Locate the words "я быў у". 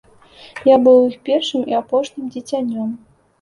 0.69-1.03